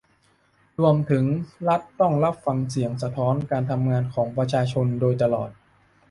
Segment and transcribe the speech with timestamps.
[0.81, 1.23] รวมถึง
[1.67, 5.49] รัฐต้องรับฟังเสียงสะท้อนการทำงานของประชาชนโดยตลอด